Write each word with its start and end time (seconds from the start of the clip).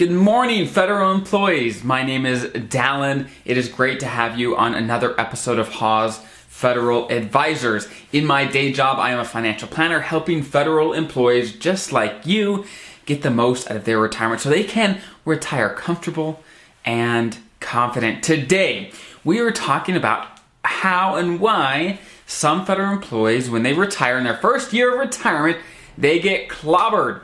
Good 0.00 0.12
morning, 0.12 0.66
federal 0.66 1.12
employees. 1.12 1.84
My 1.84 2.02
name 2.02 2.24
is 2.24 2.44
Dallin. 2.44 3.28
It 3.44 3.58
is 3.58 3.68
great 3.68 4.00
to 4.00 4.06
have 4.06 4.38
you 4.38 4.56
on 4.56 4.74
another 4.74 5.14
episode 5.20 5.58
of 5.58 5.68
Haws 5.68 6.16
Federal 6.48 7.06
Advisors. 7.10 7.86
In 8.10 8.24
my 8.24 8.46
day 8.46 8.72
job, 8.72 8.98
I 8.98 9.10
am 9.10 9.18
a 9.18 9.26
financial 9.26 9.68
planner 9.68 10.00
helping 10.00 10.42
federal 10.42 10.94
employees 10.94 11.52
just 11.52 11.92
like 11.92 12.24
you 12.24 12.64
get 13.04 13.20
the 13.20 13.30
most 13.30 13.70
out 13.70 13.76
of 13.76 13.84
their 13.84 13.98
retirement 13.98 14.40
so 14.40 14.48
they 14.48 14.64
can 14.64 15.02
retire 15.26 15.68
comfortable 15.68 16.42
and 16.82 17.36
confident. 17.60 18.22
Today, 18.22 18.92
we 19.22 19.38
are 19.40 19.50
talking 19.50 19.96
about 19.96 20.28
how 20.64 21.16
and 21.16 21.40
why 21.40 21.98
some 22.24 22.64
federal 22.64 22.94
employees, 22.94 23.50
when 23.50 23.64
they 23.64 23.74
retire 23.74 24.16
in 24.16 24.24
their 24.24 24.38
first 24.38 24.72
year 24.72 24.94
of 24.94 24.98
retirement, 24.98 25.58
they 25.98 26.18
get 26.18 26.48
clobbered 26.48 27.20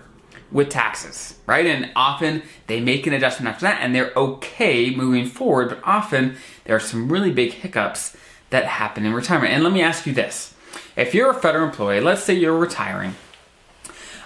with 0.52 0.68
taxes, 0.68 1.38
right? 1.46 1.66
And 1.66 1.90
often 1.96 2.42
they 2.66 2.80
make 2.80 3.06
an 3.06 3.12
adjustment 3.12 3.48
after 3.52 3.66
that 3.66 3.80
and 3.82 3.94
they're 3.94 4.12
okay 4.16 4.94
moving 4.94 5.26
forward, 5.26 5.68
but 5.68 5.80
often 5.84 6.36
there 6.64 6.76
are 6.76 6.80
some 6.80 7.10
really 7.10 7.32
big 7.32 7.52
hiccups 7.52 8.16
that 8.50 8.64
happen 8.64 9.04
in 9.04 9.12
retirement. 9.12 9.52
And 9.52 9.64
let 9.64 9.72
me 9.72 9.82
ask 9.82 10.06
you 10.06 10.12
this 10.12 10.54
if 10.96 11.14
you're 11.14 11.30
a 11.30 11.34
federal 11.34 11.66
employee, 11.66 12.00
let's 12.00 12.22
say 12.22 12.34
you're 12.34 12.56
retiring. 12.56 13.14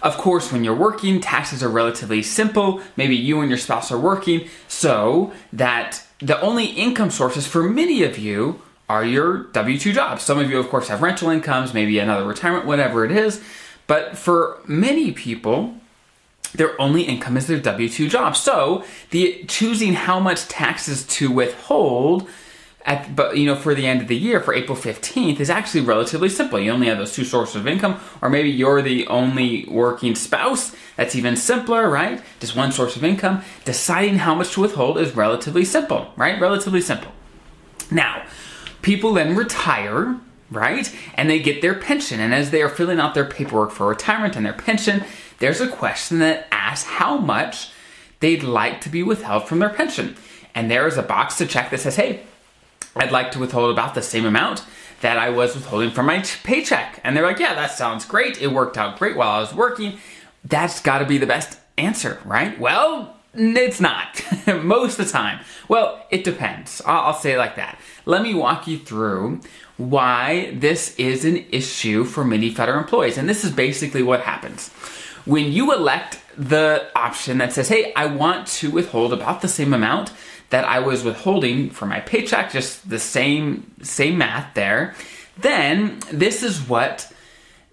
Of 0.02 0.16
course, 0.16 0.50
when 0.50 0.64
you're 0.64 0.74
working, 0.74 1.20
taxes 1.20 1.62
are 1.62 1.68
relatively 1.68 2.22
simple. 2.22 2.80
Maybe 2.96 3.16
you 3.16 3.40
and 3.40 3.50
your 3.50 3.58
spouse 3.58 3.92
are 3.92 3.98
working, 3.98 4.48
so 4.66 5.32
that 5.52 6.02
the 6.20 6.40
only 6.40 6.66
income 6.66 7.10
sources 7.10 7.46
for 7.46 7.62
many 7.62 8.02
of 8.02 8.18
you 8.18 8.62
are 8.88 9.04
your 9.04 9.44
W 9.52 9.78
2 9.78 9.92
jobs. 9.92 10.22
Some 10.22 10.38
of 10.38 10.50
you, 10.50 10.58
of 10.58 10.68
course, 10.68 10.88
have 10.88 11.02
rental 11.02 11.28
incomes, 11.28 11.74
maybe 11.74 11.98
another 11.98 12.24
retirement, 12.24 12.66
whatever 12.66 13.04
it 13.04 13.12
is. 13.12 13.42
But 13.86 14.16
for 14.16 14.58
many 14.66 15.12
people, 15.12 15.74
their 16.54 16.80
only 16.80 17.02
income 17.02 17.36
is 17.36 17.46
their 17.46 17.60
W 17.60 17.88
2 17.88 18.08
job. 18.08 18.36
So 18.36 18.84
the 19.10 19.44
choosing 19.48 19.94
how 19.94 20.20
much 20.20 20.48
taxes 20.48 21.04
to 21.06 21.30
withhold 21.30 22.28
at, 22.84 23.14
but 23.14 23.36
you 23.36 23.46
know, 23.46 23.56
for 23.56 23.74
the 23.74 23.86
end 23.86 24.00
of 24.00 24.08
the 24.08 24.16
year, 24.16 24.40
for 24.40 24.54
April 24.54 24.76
15th, 24.76 25.38
is 25.38 25.50
actually 25.50 25.82
relatively 25.82 26.28
simple. 26.28 26.58
You 26.58 26.70
only 26.72 26.86
have 26.86 26.98
those 26.98 27.14
two 27.14 27.24
sources 27.24 27.56
of 27.56 27.66
income, 27.66 28.00
or 28.22 28.30
maybe 28.30 28.50
you're 28.50 28.82
the 28.82 29.06
only 29.08 29.66
working 29.68 30.14
spouse. 30.14 30.74
That's 30.96 31.14
even 31.14 31.36
simpler, 31.36 31.88
right? 31.88 32.22
Just 32.40 32.56
one 32.56 32.72
source 32.72 32.96
of 32.96 33.04
income. 33.04 33.42
Deciding 33.64 34.18
how 34.18 34.34
much 34.34 34.54
to 34.54 34.62
withhold 34.62 34.98
is 34.98 35.14
relatively 35.14 35.64
simple, 35.64 36.12
right? 36.16 36.40
Relatively 36.40 36.80
simple. 36.80 37.12
Now, 37.90 38.24
people 38.82 39.12
then 39.12 39.36
retire, 39.36 40.18
right? 40.50 40.94
And 41.14 41.28
they 41.28 41.38
get 41.38 41.62
their 41.62 41.74
pension. 41.74 42.20
And 42.20 42.34
as 42.34 42.50
they 42.50 42.62
are 42.62 42.68
filling 42.68 43.00
out 43.00 43.14
their 43.14 43.24
paperwork 43.24 43.72
for 43.72 43.88
retirement 43.88 44.36
and 44.36 44.46
their 44.46 44.52
pension, 44.52 45.04
there's 45.40 45.60
a 45.60 45.68
question 45.68 46.20
that 46.20 46.46
asks 46.52 46.88
how 46.88 47.18
much 47.18 47.70
they'd 48.20 48.42
like 48.42 48.80
to 48.82 48.88
be 48.88 49.02
withheld 49.02 49.48
from 49.48 49.58
their 49.58 49.70
pension. 49.70 50.16
And 50.54 50.70
there 50.70 50.86
is 50.86 50.96
a 50.96 51.02
box 51.02 51.36
to 51.38 51.46
check 51.46 51.70
that 51.70 51.80
says, 51.80 51.96
hey, 51.96 52.20
I'd 52.94 53.12
like 53.12 53.32
to 53.32 53.38
withhold 53.38 53.70
about 53.70 53.94
the 53.94 54.02
same 54.02 54.26
amount 54.26 54.64
that 55.00 55.16
I 55.16 55.30
was 55.30 55.54
withholding 55.54 55.90
from 55.90 56.06
my 56.06 56.22
paycheck. 56.44 57.00
And 57.02 57.16
they're 57.16 57.26
like, 57.26 57.38
yeah, 57.38 57.54
that 57.54 57.70
sounds 57.72 58.04
great. 58.04 58.40
It 58.40 58.48
worked 58.48 58.76
out 58.76 58.98
great 58.98 59.16
while 59.16 59.30
I 59.30 59.40
was 59.40 59.54
working. 59.54 59.98
That's 60.44 60.80
got 60.80 60.98
to 60.98 61.06
be 61.06 61.18
the 61.18 61.26
best 61.26 61.58
answer, 61.78 62.20
right? 62.24 62.58
Well, 62.58 63.16
it's 63.32 63.80
not 63.80 64.22
most 64.62 64.98
of 64.98 65.06
the 65.06 65.12
time. 65.12 65.40
Well, 65.68 66.04
it 66.10 66.24
depends. 66.24 66.82
I'll, 66.84 67.14
say 67.14 67.32
it 67.32 67.38
like 67.38 67.56
that. 67.56 67.78
Let 68.04 68.22
me 68.22 68.34
walk 68.34 68.66
you 68.66 68.78
through 68.78 69.40
why 69.76 70.52
this 70.54 70.94
is 70.96 71.24
an 71.24 71.46
issue 71.50 72.04
for 72.04 72.24
many 72.24 72.50
federal 72.50 72.78
employees. 72.78 73.16
And 73.16 73.28
this 73.28 73.44
is 73.44 73.52
basically 73.52 74.02
what 74.02 74.20
happens. 74.20 74.70
When 75.24 75.52
you 75.52 75.72
elect 75.72 76.18
the 76.36 76.88
option 76.94 77.38
that 77.38 77.52
says, 77.52 77.68
hey, 77.68 77.92
I 77.94 78.06
want 78.06 78.46
to 78.48 78.70
withhold 78.70 79.12
about 79.12 79.42
the 79.42 79.48
same 79.48 79.74
amount 79.74 80.12
that 80.50 80.64
I 80.64 80.80
was 80.80 81.04
withholding 81.04 81.70
for 81.70 81.86
my 81.86 82.00
paycheck, 82.00 82.50
just 82.50 82.88
the 82.88 82.98
same 82.98 83.72
same 83.82 84.18
math 84.18 84.54
there, 84.54 84.94
then 85.38 86.00
this 86.12 86.42
is 86.42 86.60
what 86.60 87.12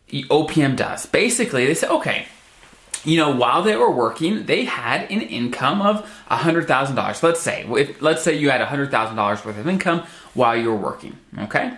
OPM 0.09 0.75
does. 0.75 1.05
Basically, 1.05 1.65
they 1.65 1.73
say, 1.73 1.87
okay, 1.87 2.27
you 3.03 3.17
know, 3.17 3.35
while 3.35 3.63
they 3.63 3.75
were 3.75 3.91
working, 3.91 4.45
they 4.45 4.65
had 4.65 5.09
an 5.11 5.21
income 5.21 5.81
of 5.81 6.09
$100,000. 6.29 7.23
Let's 7.23 7.39
say, 7.39 7.65
if, 7.69 8.01
let's 8.01 8.23
say 8.23 8.37
you 8.37 8.49
had 8.49 8.61
$100,000 8.61 9.45
worth 9.45 9.57
of 9.57 9.67
income 9.67 10.03
while 10.33 10.55
you 10.55 10.69
were 10.69 10.75
working, 10.75 11.17
okay? 11.39 11.77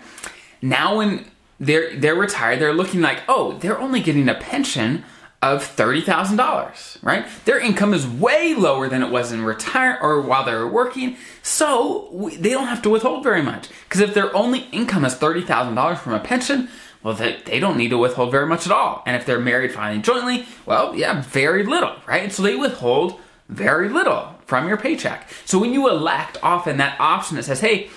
Now 0.61 0.97
when 0.97 1.25
they're, 1.59 1.95
they're 1.95 2.15
retired, 2.15 2.59
they're 2.59 2.73
looking 2.73 3.01
like, 3.01 3.21
oh, 3.27 3.53
they're 3.59 3.79
only 3.79 4.01
getting 4.01 4.27
a 4.27 4.35
pension 4.35 5.03
of 5.41 5.63
$30,000, 5.63 6.97
right? 7.01 7.25
Their 7.45 7.59
income 7.59 7.93
is 7.93 8.05
way 8.05 8.53
lower 8.53 8.89
than 8.89 9.01
it 9.01 9.09
was 9.09 9.31
in 9.31 9.45
retire 9.45 9.97
or 10.01 10.21
while 10.21 10.43
they 10.43 10.53
were 10.53 10.67
working. 10.67 11.15
So 11.43 12.29
they 12.37 12.49
don't 12.49 12.67
have 12.67 12.81
to 12.81 12.89
withhold 12.89 13.23
very 13.23 13.41
much. 13.41 13.69
Because 13.85 14.01
if 14.01 14.13
their 14.13 14.35
only 14.35 14.67
income 14.71 15.05
is 15.05 15.15
$30,000 15.15 15.97
from 15.97 16.13
a 16.13 16.19
pension, 16.19 16.67
well, 17.03 17.13
they, 17.13 17.37
they 17.45 17.59
don't 17.59 17.77
need 17.77 17.89
to 17.89 17.97
withhold 17.97 18.31
very 18.31 18.47
much 18.47 18.65
at 18.65 18.73
all. 18.73 19.01
And 19.05 19.15
if 19.15 19.25
they're 19.25 19.39
married 19.39 19.71
filing 19.71 20.01
jointly, 20.01 20.45
well, 20.65 20.93
yeah, 20.93 21.21
very 21.21 21.63
little, 21.63 21.95
right? 22.05 22.29
So 22.31 22.43
they 22.43 22.55
withhold 22.55 23.19
very 23.47 23.87
little 23.87 24.35
from 24.45 24.67
your 24.67 24.77
paycheck. 24.77 25.29
So 25.45 25.57
when 25.57 25.73
you 25.73 25.89
elect 25.89 26.37
often 26.43 26.77
that 26.77 26.99
option 26.99 27.37
that 27.37 27.43
says, 27.43 27.61
hey, 27.61 27.89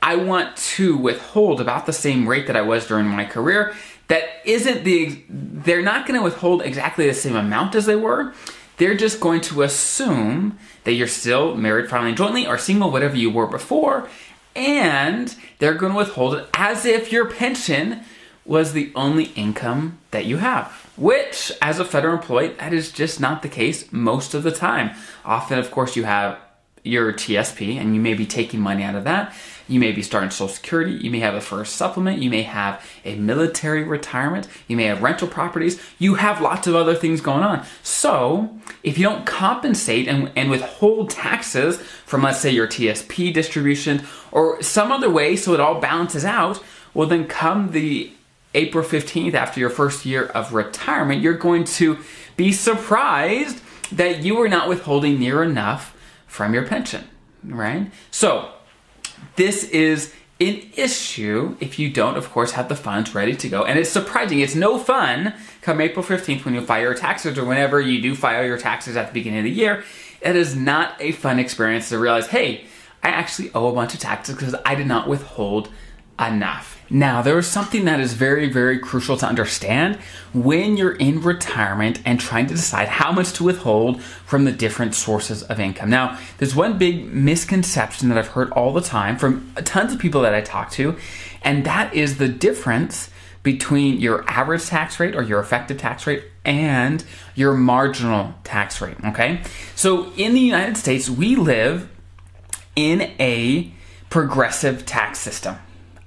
I 0.00 0.16
want 0.16 0.56
to 0.56 0.96
withhold 0.96 1.60
about 1.60 1.84
the 1.84 1.92
same 1.92 2.28
rate 2.28 2.46
that 2.46 2.56
I 2.56 2.62
was 2.62 2.86
during 2.86 3.06
my 3.06 3.24
career, 3.24 3.74
that 4.08 4.24
isn't 4.44 4.84
the 4.84 5.22
they're 5.28 5.82
not 5.82 6.06
going 6.06 6.18
to 6.18 6.24
withhold 6.24 6.62
exactly 6.62 7.06
the 7.06 7.14
same 7.14 7.36
amount 7.36 7.74
as 7.74 7.86
they 7.86 7.96
were. 7.96 8.32
They're 8.76 8.94
just 8.94 9.20
going 9.20 9.40
to 9.42 9.62
assume 9.62 10.58
that 10.84 10.92
you're 10.92 11.06
still 11.08 11.54
married 11.56 11.88
filing 11.88 12.14
jointly 12.14 12.46
or 12.46 12.58
single 12.58 12.90
whatever 12.90 13.16
you 13.16 13.30
were 13.30 13.46
before 13.46 14.08
and 14.54 15.36
they're 15.58 15.74
going 15.74 15.92
to 15.92 15.98
withhold 15.98 16.34
it 16.34 16.48
as 16.54 16.84
if 16.86 17.12
your 17.12 17.26
pension 17.26 18.00
was 18.44 18.72
the 18.72 18.92
only 18.94 19.24
income 19.34 19.98
that 20.12 20.24
you 20.24 20.38
have 20.38 20.90
which 20.96 21.52
as 21.60 21.78
a 21.78 21.84
federal 21.84 22.14
employee 22.14 22.48
that 22.58 22.72
is 22.72 22.90
just 22.92 23.20
not 23.20 23.42
the 23.42 23.48
case 23.48 23.92
most 23.92 24.32
of 24.32 24.42
the 24.42 24.52
time. 24.52 24.90
Often 25.24 25.58
of 25.58 25.70
course 25.70 25.96
you 25.96 26.04
have 26.04 26.38
your 26.86 27.12
TSP 27.12 27.76
and 27.76 27.94
you 27.94 28.00
may 28.00 28.14
be 28.14 28.26
taking 28.26 28.60
money 28.60 28.82
out 28.82 28.94
of 28.94 29.04
that. 29.04 29.34
You 29.68 29.80
may 29.80 29.92
be 29.92 30.02
starting 30.02 30.30
Social 30.30 30.48
Security. 30.48 30.92
You 30.92 31.10
may 31.10 31.18
have 31.20 31.34
a 31.34 31.40
FERS 31.40 31.70
supplement. 31.70 32.22
You 32.22 32.30
may 32.30 32.42
have 32.42 32.84
a 33.04 33.16
military 33.16 33.82
retirement. 33.82 34.46
You 34.68 34.76
may 34.76 34.84
have 34.84 35.02
rental 35.02 35.26
properties. 35.26 35.80
You 35.98 36.14
have 36.14 36.40
lots 36.40 36.68
of 36.68 36.76
other 36.76 36.94
things 36.94 37.20
going 37.20 37.42
on. 37.42 37.66
So, 37.82 38.56
if 38.84 38.96
you 38.96 39.04
don't 39.04 39.26
compensate 39.26 40.06
and, 40.06 40.30
and 40.36 40.50
withhold 40.50 41.10
taxes 41.10 41.78
from, 41.80 42.22
let's 42.22 42.40
say, 42.40 42.50
your 42.50 42.68
TSP 42.68 43.34
distribution 43.34 44.02
or 44.30 44.62
some 44.62 44.92
other 44.92 45.10
way 45.10 45.34
so 45.34 45.52
it 45.52 45.60
all 45.60 45.80
balances 45.80 46.24
out, 46.24 46.62
well, 46.94 47.08
then 47.08 47.26
come 47.26 47.72
the 47.72 48.12
April 48.54 48.84
15th 48.84 49.34
after 49.34 49.60
your 49.60 49.70
first 49.70 50.06
year 50.06 50.26
of 50.26 50.54
retirement, 50.54 51.22
you're 51.22 51.34
going 51.34 51.64
to 51.64 51.98
be 52.36 52.52
surprised 52.52 53.60
that 53.92 54.22
you 54.22 54.40
are 54.40 54.48
not 54.48 54.68
withholding 54.68 55.18
near 55.18 55.42
enough 55.42 55.95
from 56.36 56.52
your 56.52 56.66
pension, 56.66 57.02
right? 57.42 57.90
So, 58.10 58.50
this 59.36 59.64
is 59.64 60.12
an 60.38 60.60
issue 60.76 61.56
if 61.60 61.78
you 61.78 61.90
don't, 61.90 62.18
of 62.18 62.30
course, 62.30 62.52
have 62.52 62.68
the 62.68 62.76
funds 62.76 63.14
ready 63.14 63.34
to 63.34 63.48
go. 63.48 63.64
And 63.64 63.78
it's 63.78 63.88
surprising. 63.88 64.40
It's 64.40 64.54
no 64.54 64.78
fun 64.78 65.32
come 65.62 65.80
April 65.80 66.04
15th 66.04 66.44
when 66.44 66.52
you 66.52 66.60
file 66.60 66.82
your 66.82 66.94
taxes 66.94 67.38
or 67.38 67.46
whenever 67.46 67.80
you 67.80 68.02
do 68.02 68.14
file 68.14 68.44
your 68.44 68.58
taxes 68.58 68.98
at 68.98 69.06
the 69.06 69.14
beginning 69.14 69.38
of 69.38 69.44
the 69.44 69.50
year. 69.50 69.82
It 70.20 70.36
is 70.36 70.54
not 70.54 71.00
a 71.00 71.12
fun 71.12 71.38
experience 71.38 71.88
to 71.88 71.98
realize, 71.98 72.26
hey, 72.26 72.66
I 73.02 73.08
actually 73.08 73.50
owe 73.54 73.68
a 73.68 73.72
bunch 73.72 73.94
of 73.94 74.00
taxes 74.00 74.34
because 74.34 74.54
I 74.66 74.74
did 74.74 74.86
not 74.86 75.08
withhold 75.08 75.70
enough. 76.18 76.80
Now, 76.88 77.20
there 77.20 77.36
is 77.38 77.48
something 77.48 77.84
that 77.86 77.98
is 77.98 78.12
very, 78.12 78.48
very 78.50 78.78
crucial 78.78 79.16
to 79.16 79.26
understand 79.26 79.96
when 80.32 80.76
you're 80.76 80.94
in 80.94 81.20
retirement 81.20 82.00
and 82.04 82.20
trying 82.20 82.46
to 82.46 82.54
decide 82.54 82.88
how 82.88 83.10
much 83.10 83.32
to 83.34 83.44
withhold 83.44 84.00
from 84.02 84.44
the 84.44 84.52
different 84.52 84.94
sources 84.94 85.42
of 85.42 85.58
income. 85.58 85.90
Now, 85.90 86.18
there's 86.38 86.54
one 86.54 86.78
big 86.78 87.12
misconception 87.12 88.08
that 88.08 88.18
I've 88.18 88.28
heard 88.28 88.50
all 88.52 88.72
the 88.72 88.80
time 88.80 89.16
from 89.16 89.52
tons 89.64 89.92
of 89.92 89.98
people 89.98 90.22
that 90.22 90.34
I 90.34 90.40
talk 90.42 90.70
to, 90.72 90.96
and 91.42 91.64
that 91.66 91.92
is 91.92 92.18
the 92.18 92.28
difference 92.28 93.10
between 93.42 94.00
your 94.00 94.24
average 94.28 94.66
tax 94.66 94.98
rate 94.98 95.14
or 95.14 95.22
your 95.22 95.40
effective 95.40 95.78
tax 95.78 96.06
rate 96.06 96.24
and 96.44 97.04
your 97.34 97.54
marginal 97.54 98.34
tax 98.44 98.80
rate. 98.80 98.96
Okay? 99.04 99.42
So, 99.74 100.12
in 100.16 100.34
the 100.34 100.40
United 100.40 100.76
States, 100.76 101.10
we 101.10 101.34
live 101.36 101.88
in 102.76 103.02
a 103.18 103.72
progressive 104.08 104.86
tax 104.86 105.18
system. 105.18 105.56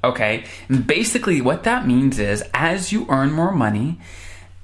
Okay. 0.03 0.45
And 0.67 0.85
basically, 0.87 1.41
what 1.41 1.63
that 1.63 1.85
means 1.85 2.19
is 2.19 2.43
as 2.53 2.91
you 2.91 3.05
earn 3.09 3.31
more 3.31 3.51
money, 3.51 3.99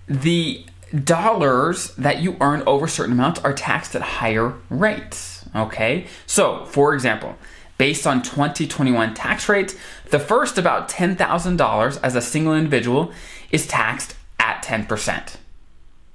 the 0.08 0.66
dollars 1.04 1.94
that 1.96 2.22
you 2.22 2.38
earn 2.40 2.64
over 2.66 2.88
certain 2.88 3.14
amounts 3.14 3.40
are 3.42 3.54
taxed 3.54 3.96
at 3.96 4.02
higher 4.02 4.54
rates. 4.70 5.44
Okay. 5.56 6.08
So, 6.26 6.66
for 6.66 6.94
example, 6.94 7.36
based 7.78 8.08
on 8.08 8.22
2021 8.22 9.14
tax 9.14 9.50
rates, 9.50 9.76
the 10.12 10.20
first 10.20 10.58
about 10.58 10.88
$10,000 10.88 12.00
as 12.02 12.16
a 12.16 12.22
single 12.22 12.56
individual 12.56 13.12
is 13.52 13.68
taxed 13.68 14.16
at 14.40 14.64
10%. 14.64 15.36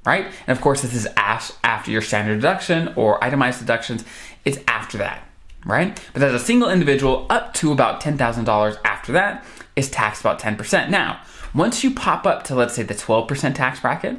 right? 0.04 0.26
And 0.46 0.56
of 0.56 0.62
course, 0.62 0.82
this 0.82 0.94
is 0.94 1.06
after 1.16 1.90
your 1.90 2.02
standard 2.02 2.36
deduction 2.36 2.92
or 2.96 3.22
itemized 3.22 3.60
deductions. 3.60 4.04
It's 4.44 4.58
after 4.66 4.98
that, 4.98 5.26
right? 5.64 6.00
But 6.12 6.22
as 6.22 6.34
a 6.34 6.44
single 6.44 6.70
individual, 6.70 7.26
up 7.28 7.54
to 7.54 7.72
about 7.72 8.00
$10,000 8.00 8.78
after 9.00 9.12
that 9.12 9.42
is 9.76 9.88
taxed 9.88 10.20
about 10.20 10.38
10%. 10.38 10.90
Now, 10.90 11.22
once 11.54 11.82
you 11.82 11.90
pop 11.90 12.26
up 12.26 12.44
to, 12.44 12.54
let's 12.54 12.74
say, 12.74 12.82
the 12.82 12.94
12% 12.94 13.54
tax 13.54 13.80
bracket, 13.80 14.18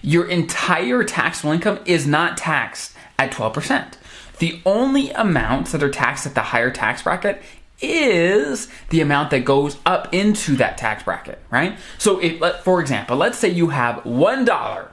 your 0.00 0.26
entire 0.26 1.04
taxable 1.04 1.52
income 1.52 1.78
is 1.84 2.06
not 2.06 2.38
taxed 2.38 2.96
at 3.18 3.30
12%. 3.30 3.92
The 4.38 4.60
only 4.64 5.10
amounts 5.10 5.72
that 5.72 5.82
are 5.82 5.90
taxed 5.90 6.24
at 6.24 6.34
the 6.34 6.40
higher 6.40 6.70
tax 6.70 7.02
bracket 7.02 7.42
is 7.82 8.68
the 8.88 9.02
amount 9.02 9.30
that 9.32 9.44
goes 9.44 9.76
up 9.84 10.12
into 10.14 10.56
that 10.56 10.78
tax 10.78 11.02
bracket, 11.02 11.38
right? 11.50 11.78
So, 11.98 12.18
if, 12.18 12.40
for 12.62 12.80
example, 12.80 13.18
let's 13.18 13.36
say 13.38 13.50
you 13.50 13.68
have 13.68 13.96
$1 14.04 14.88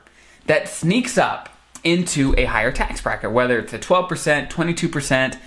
that 0.47 0.67
sneaks 0.67 1.17
up 1.17 1.49
into 1.85 2.35
a 2.37 2.43
higher 2.43 2.73
tax 2.73 3.01
bracket, 3.01 3.31
whether 3.31 3.57
it's 3.57 3.71
a 3.71 3.79
12%, 3.79 4.49
22%, 4.49 5.37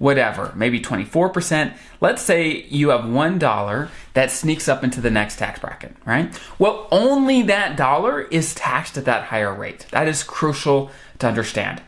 whatever, 0.00 0.50
maybe 0.56 0.80
24%. 0.80 1.74
Let's 2.00 2.22
say 2.22 2.62
you 2.70 2.88
have 2.88 3.02
$1 3.02 3.88
that 4.14 4.30
sneaks 4.30 4.66
up 4.66 4.82
into 4.82 4.98
the 5.02 5.10
next 5.10 5.38
tax 5.38 5.60
bracket, 5.60 5.94
right? 6.06 6.40
Well, 6.58 6.88
only 6.90 7.42
that 7.42 7.76
dollar 7.76 8.22
is 8.22 8.54
taxed 8.54 8.96
at 8.96 9.04
that 9.04 9.24
higher 9.24 9.52
rate. 9.52 9.84
That 9.90 10.08
is 10.08 10.22
crucial 10.22 10.90
to 11.18 11.28
understand. 11.28 11.82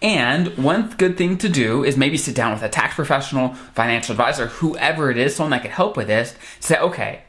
And 0.00 0.56
one 0.56 0.94
good 0.98 1.18
thing 1.18 1.36
to 1.38 1.48
do 1.48 1.82
is 1.82 1.96
maybe 1.96 2.16
sit 2.16 2.36
down 2.36 2.52
with 2.52 2.62
a 2.62 2.68
tax 2.68 2.94
professional, 2.94 3.54
financial 3.74 4.12
advisor, 4.12 4.46
whoever 4.46 5.10
it 5.10 5.18
is, 5.18 5.34
someone 5.34 5.50
that 5.50 5.62
can 5.62 5.72
help 5.72 5.96
with 5.96 6.06
this. 6.06 6.36
Say, 6.60 6.78
okay, 6.78 7.22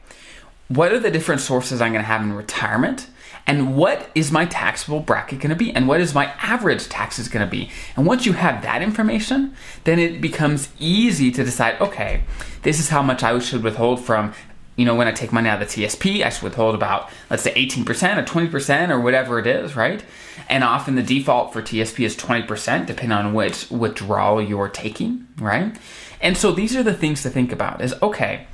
what 0.68 0.92
are 0.92 1.00
the 1.00 1.10
different 1.10 1.40
sources 1.40 1.80
I'm 1.80 1.92
going 1.92 2.04
to 2.04 2.08
have 2.08 2.22
in 2.22 2.32
retirement? 2.32 3.08
And 3.46 3.76
what 3.76 4.08
is 4.14 4.30
my 4.30 4.46
taxable 4.46 5.00
bracket 5.00 5.40
going 5.40 5.50
to 5.50 5.56
be? 5.56 5.72
And 5.72 5.88
what 5.88 6.00
is 6.00 6.14
my 6.14 6.26
average 6.40 6.88
taxes 6.88 7.28
going 7.28 7.44
to 7.44 7.50
be? 7.50 7.70
And 7.96 8.06
once 8.06 8.24
you 8.24 8.34
have 8.34 8.62
that 8.62 8.82
information 8.82 9.54
then 9.84 9.98
it 9.98 10.20
becomes 10.20 10.68
easy 10.78 11.30
to 11.32 11.44
decide 11.44 11.80
okay 11.80 12.22
this 12.62 12.78
is 12.78 12.88
how 12.88 13.02
much 13.02 13.22
i 13.22 13.38
should 13.38 13.62
withhold 13.62 14.00
from 14.00 14.32
you 14.76 14.84
know 14.84 14.94
when 14.94 15.08
i 15.08 15.12
take 15.12 15.32
money 15.32 15.48
out 15.48 15.60
of 15.60 15.68
the 15.68 15.86
tsp 15.86 16.24
i 16.24 16.28
should 16.28 16.42
withhold 16.42 16.74
about 16.74 17.10
let's 17.30 17.42
say 17.42 17.52
18% 17.54 17.86
or 18.18 18.22
20% 18.22 18.90
or 18.90 19.00
whatever 19.00 19.38
it 19.38 19.46
is 19.46 19.76
right? 19.76 20.04
And 20.48 20.64
often 20.64 20.94
the 20.94 21.02
default 21.02 21.52
for 21.52 21.62
tsp 21.62 22.04
is 22.04 22.16
20% 22.16 22.86
depending 22.86 23.12
on 23.12 23.34
which 23.34 23.70
withdrawal 23.70 24.40
you're 24.42 24.68
taking 24.68 25.26
right? 25.38 25.76
And 26.20 26.36
so 26.36 26.52
these 26.52 26.76
are 26.76 26.82
the 26.82 26.94
things 26.94 27.22
to 27.22 27.30
think 27.30 27.52
about 27.52 27.80
is 27.80 27.94
okay 28.02 28.46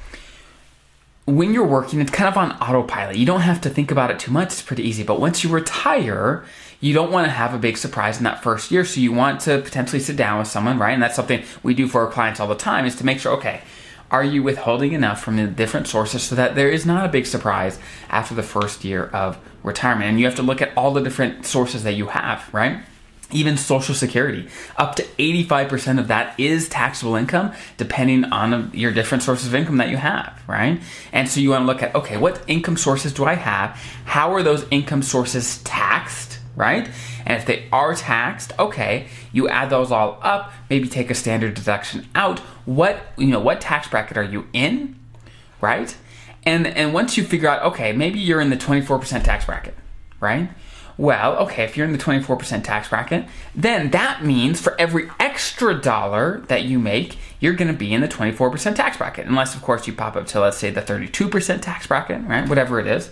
when 1.28 1.52
you're 1.52 1.66
working, 1.66 2.00
it's 2.00 2.10
kind 2.10 2.26
of 2.26 2.38
on 2.38 2.52
autopilot. 2.52 3.16
You 3.16 3.26
don't 3.26 3.42
have 3.42 3.60
to 3.60 3.70
think 3.70 3.90
about 3.90 4.10
it 4.10 4.18
too 4.18 4.30
much. 4.30 4.48
It's 4.48 4.62
pretty 4.62 4.82
easy. 4.82 5.02
But 5.02 5.20
once 5.20 5.44
you 5.44 5.50
retire, 5.50 6.42
you 6.80 6.94
don't 6.94 7.12
want 7.12 7.26
to 7.26 7.30
have 7.30 7.52
a 7.52 7.58
big 7.58 7.76
surprise 7.76 8.16
in 8.16 8.24
that 8.24 8.42
first 8.42 8.70
year. 8.70 8.82
So 8.82 8.98
you 9.00 9.12
want 9.12 9.40
to 9.42 9.60
potentially 9.60 10.00
sit 10.00 10.16
down 10.16 10.38
with 10.38 10.48
someone, 10.48 10.78
right? 10.78 10.92
And 10.92 11.02
that's 11.02 11.16
something 11.16 11.44
we 11.62 11.74
do 11.74 11.86
for 11.86 12.06
our 12.06 12.10
clients 12.10 12.40
all 12.40 12.48
the 12.48 12.54
time 12.54 12.86
is 12.86 12.96
to 12.96 13.04
make 13.04 13.20
sure, 13.20 13.32
okay, 13.36 13.60
are 14.10 14.24
you 14.24 14.42
withholding 14.42 14.92
enough 14.94 15.22
from 15.22 15.36
the 15.36 15.46
different 15.46 15.86
sources 15.86 16.22
so 16.22 16.34
that 16.34 16.54
there 16.54 16.70
is 16.70 16.86
not 16.86 17.04
a 17.04 17.10
big 17.10 17.26
surprise 17.26 17.78
after 18.08 18.34
the 18.34 18.42
first 18.42 18.82
year 18.82 19.04
of 19.08 19.38
retirement? 19.62 20.08
And 20.08 20.18
you 20.18 20.24
have 20.24 20.36
to 20.36 20.42
look 20.42 20.62
at 20.62 20.72
all 20.78 20.94
the 20.94 21.02
different 21.02 21.44
sources 21.44 21.82
that 21.82 21.92
you 21.92 22.06
have, 22.06 22.48
right? 22.54 22.80
Even 23.30 23.56
Social 23.56 23.94
Security. 23.94 24.48
Up 24.76 24.94
to 24.96 25.02
85% 25.02 25.98
of 25.98 26.08
that 26.08 26.38
is 26.40 26.68
taxable 26.68 27.14
income, 27.14 27.52
depending 27.76 28.24
on 28.24 28.54
um, 28.54 28.70
your 28.74 28.92
different 28.92 29.22
sources 29.22 29.48
of 29.48 29.54
income 29.54 29.76
that 29.78 29.90
you 29.90 29.96
have, 29.96 30.42
right? 30.46 30.80
And 31.12 31.28
so 31.28 31.40
you 31.40 31.50
want 31.50 31.62
to 31.62 31.66
look 31.66 31.82
at, 31.82 31.94
okay, 31.94 32.16
what 32.16 32.42
income 32.46 32.76
sources 32.76 33.12
do 33.12 33.24
I 33.24 33.34
have? 33.34 33.70
How 34.04 34.32
are 34.32 34.42
those 34.42 34.66
income 34.70 35.02
sources 35.02 35.62
taxed, 35.62 36.38
right? 36.56 36.88
And 37.26 37.36
if 37.36 37.44
they 37.44 37.68
are 37.70 37.94
taxed, 37.94 38.52
okay, 38.58 39.08
you 39.32 39.48
add 39.48 39.68
those 39.68 39.92
all 39.92 40.18
up, 40.22 40.52
maybe 40.70 40.88
take 40.88 41.10
a 41.10 41.14
standard 41.14 41.54
deduction 41.54 42.08
out. 42.14 42.38
What, 42.64 42.98
you 43.18 43.26
know, 43.26 43.40
what 43.40 43.60
tax 43.60 43.88
bracket 43.88 44.16
are 44.16 44.24
you 44.24 44.46
in, 44.54 44.98
right? 45.60 45.94
And, 46.44 46.66
and 46.66 46.94
once 46.94 47.18
you 47.18 47.24
figure 47.24 47.48
out, 47.48 47.62
okay, 47.62 47.92
maybe 47.92 48.18
you're 48.18 48.40
in 48.40 48.48
the 48.48 48.56
24% 48.56 49.22
tax 49.22 49.44
bracket, 49.44 49.74
right? 50.18 50.48
Well, 50.98 51.36
okay, 51.36 51.62
if 51.62 51.76
you're 51.76 51.86
in 51.86 51.92
the 51.92 51.98
24% 51.98 52.64
tax 52.64 52.88
bracket, 52.88 53.24
then 53.54 53.90
that 53.90 54.24
means 54.24 54.60
for 54.60 54.78
every 54.80 55.08
extra 55.20 55.80
dollar 55.80 56.42
that 56.48 56.64
you 56.64 56.80
make, 56.80 57.16
you're 57.38 57.54
going 57.54 57.70
to 57.72 57.78
be 57.78 57.94
in 57.94 58.00
the 58.00 58.08
24% 58.08 58.74
tax 58.74 58.96
bracket. 58.96 59.26
Unless, 59.26 59.54
of 59.54 59.62
course, 59.62 59.86
you 59.86 59.92
pop 59.92 60.16
up 60.16 60.26
to, 60.26 60.40
let's 60.40 60.58
say, 60.58 60.70
the 60.70 60.82
32% 60.82 61.62
tax 61.62 61.86
bracket, 61.86 62.22
right? 62.24 62.48
Whatever 62.48 62.80
it 62.80 62.88
is. 62.88 63.10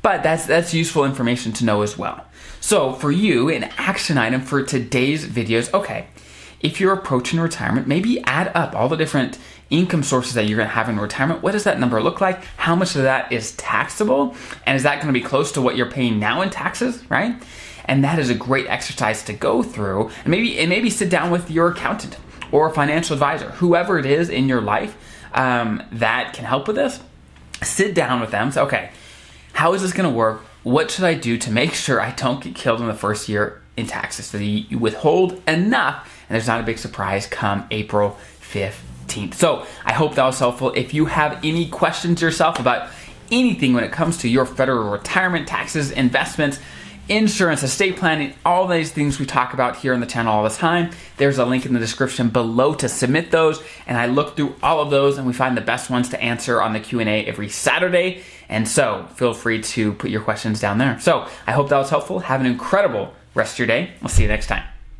But 0.00 0.22
that's 0.22 0.46
that's 0.46 0.72
useful 0.72 1.04
information 1.04 1.52
to 1.54 1.64
know 1.64 1.82
as 1.82 1.98
well. 1.98 2.24
So 2.60 2.92
for 2.92 3.10
you, 3.10 3.48
an 3.48 3.64
action 3.76 4.16
item 4.16 4.40
for 4.40 4.62
today's 4.62 5.26
videos, 5.26 5.74
okay, 5.74 6.06
if 6.60 6.80
you're 6.80 6.92
approaching 6.92 7.40
retirement, 7.40 7.88
maybe 7.88 8.22
add 8.22 8.52
up 8.54 8.76
all 8.76 8.88
the 8.88 8.96
different 8.96 9.38
income 9.70 10.02
sources 10.02 10.34
that 10.34 10.46
you're 10.46 10.56
going 10.56 10.68
to 10.68 10.74
have 10.74 10.88
in 10.88 10.98
retirement. 10.98 11.42
What 11.42 11.52
does 11.52 11.64
that 11.64 11.78
number 11.78 12.02
look 12.02 12.20
like? 12.20 12.42
How 12.56 12.74
much 12.74 12.96
of 12.96 13.02
that 13.02 13.32
is 13.32 13.54
taxable? 13.56 14.34
And 14.66 14.76
is 14.76 14.82
that 14.84 14.96
going 14.96 15.12
to 15.12 15.12
be 15.12 15.24
close 15.24 15.52
to 15.52 15.62
what 15.62 15.76
you're 15.76 15.90
paying 15.90 16.18
now 16.18 16.40
in 16.40 16.50
taxes, 16.50 17.02
right? 17.10 17.40
And 17.84 18.04
that 18.04 18.18
is 18.18 18.30
a 18.30 18.34
great 18.34 18.66
exercise 18.66 19.22
to 19.24 19.32
go 19.32 19.62
through. 19.62 20.10
And 20.24 20.28
maybe 20.28 20.58
and 20.58 20.68
maybe 20.68 20.90
sit 20.90 21.10
down 21.10 21.30
with 21.30 21.50
your 21.50 21.70
accountant 21.70 22.16
or 22.52 22.70
financial 22.70 23.14
advisor, 23.14 23.50
whoever 23.52 23.98
it 23.98 24.06
is 24.06 24.28
in 24.30 24.48
your 24.48 24.60
life 24.60 24.96
um, 25.34 25.82
that 25.92 26.32
can 26.32 26.44
help 26.44 26.66
with 26.66 26.76
this. 26.76 27.00
Sit 27.62 27.94
down 27.94 28.20
with 28.20 28.30
them. 28.30 28.52
Say, 28.52 28.60
okay, 28.60 28.90
how 29.52 29.74
is 29.74 29.82
this 29.82 29.92
going 29.92 30.08
to 30.08 30.14
work? 30.14 30.40
What 30.62 30.90
should 30.90 31.04
I 31.04 31.14
do 31.14 31.38
to 31.38 31.50
make 31.50 31.72
sure 31.72 32.00
I 32.00 32.12
don't 32.12 32.42
get 32.42 32.54
killed 32.54 32.80
in 32.80 32.86
the 32.86 32.94
first 32.94 33.28
year 33.28 33.62
in 33.76 33.86
taxes? 33.86 34.26
So 34.26 34.38
you 34.38 34.78
withhold 34.78 35.42
enough 35.48 36.24
and 36.28 36.34
there's 36.34 36.46
not 36.46 36.60
a 36.60 36.64
big 36.64 36.78
surprise 36.78 37.26
come 37.26 37.66
April 37.70 38.18
15th. 39.08 39.34
So 39.34 39.66
I 39.84 39.92
hope 39.92 40.14
that 40.14 40.24
was 40.24 40.38
helpful. 40.38 40.72
If 40.72 40.94
you 40.94 41.06
have 41.06 41.40
any 41.44 41.68
questions 41.68 42.22
yourself 42.22 42.58
about 42.58 42.90
anything 43.30 43.74
when 43.74 43.84
it 43.84 43.92
comes 43.92 44.18
to 44.18 44.28
your 44.28 44.46
federal 44.46 44.90
retirement 44.90 45.48
taxes, 45.48 45.90
investments, 45.90 46.58
insurance, 47.08 47.62
estate 47.62 47.96
planning, 47.96 48.34
all 48.44 48.66
these 48.66 48.92
things 48.92 49.18
we 49.18 49.24
talk 49.24 49.54
about 49.54 49.76
here 49.76 49.94
on 49.94 50.00
the 50.00 50.06
channel 50.06 50.32
all 50.32 50.44
the 50.44 50.50
time. 50.50 50.90
There's 51.16 51.38
a 51.38 51.46
link 51.46 51.64
in 51.64 51.72
the 51.72 51.80
description 51.80 52.28
below 52.28 52.74
to 52.74 52.88
submit 52.88 53.30
those, 53.30 53.62
and 53.86 53.96
I 53.96 54.06
look 54.06 54.36
through 54.36 54.54
all 54.62 54.80
of 54.80 54.90
those 54.90 55.16
and 55.16 55.26
we 55.26 55.32
find 55.32 55.56
the 55.56 55.62
best 55.62 55.88
ones 55.88 56.10
to 56.10 56.22
answer 56.22 56.60
on 56.60 56.74
the 56.74 56.80
Q&A 56.80 57.24
every 57.24 57.48
Saturday. 57.48 58.22
And 58.50 58.68
so, 58.68 59.06
feel 59.14 59.34
free 59.34 59.62
to 59.62 59.92
put 59.94 60.10
your 60.10 60.22
questions 60.22 60.60
down 60.60 60.78
there. 60.78 60.98
So, 61.00 61.26
I 61.46 61.52
hope 61.52 61.70
that 61.70 61.78
was 61.78 61.90
helpful. 61.90 62.20
Have 62.20 62.40
an 62.40 62.46
incredible 62.46 63.14
rest 63.34 63.54
of 63.54 63.58
your 63.60 63.68
day. 63.68 63.92
We'll 64.00 64.08
see 64.08 64.22
you 64.22 64.28
next 64.28 64.46
time. 64.46 64.64